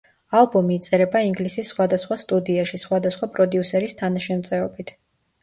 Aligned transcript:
ალბომი 0.37 0.77
იწერებოდა 0.77 1.21
ინგლისის 1.27 1.69
სხვადასხვა 1.73 2.17
სტუდიაში, 2.23 2.81
სხვადასხვა 2.85 3.31
პროდიუსერის 3.37 3.97
თანაშემწეობით. 4.03 4.93